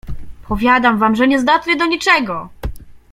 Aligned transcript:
"Powiadam 0.47 0.97
wam, 0.97 1.15
że 1.15 1.27
niezdatny 1.27 1.75
do 1.75 1.85
niczego!" 1.85 2.49